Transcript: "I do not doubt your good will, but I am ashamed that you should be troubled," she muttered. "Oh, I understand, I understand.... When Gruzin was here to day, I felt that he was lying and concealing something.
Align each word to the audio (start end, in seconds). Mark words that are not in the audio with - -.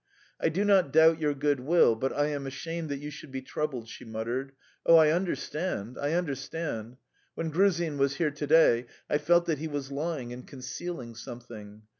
"I 0.39 0.49
do 0.49 0.65
not 0.65 0.91
doubt 0.91 1.19
your 1.19 1.35
good 1.35 1.59
will, 1.59 1.95
but 1.95 2.11
I 2.11 2.25
am 2.29 2.47
ashamed 2.47 2.89
that 2.89 2.97
you 2.97 3.11
should 3.11 3.31
be 3.31 3.43
troubled," 3.43 3.87
she 3.87 4.03
muttered. 4.03 4.53
"Oh, 4.83 4.95
I 4.95 5.11
understand, 5.11 5.95
I 5.99 6.13
understand.... 6.13 6.97
When 7.35 7.51
Gruzin 7.51 7.99
was 7.99 8.15
here 8.15 8.31
to 8.31 8.47
day, 8.47 8.87
I 9.11 9.19
felt 9.19 9.45
that 9.45 9.59
he 9.59 9.67
was 9.67 9.91
lying 9.91 10.33
and 10.33 10.47
concealing 10.47 11.13
something. 11.13 11.83